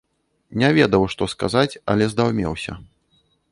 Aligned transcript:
Не 0.61 0.69
ведаў, 0.77 1.05
што 1.15 1.27
сказаць, 1.35 1.79
але 1.95 2.03
здаўмеўся. 2.17 2.71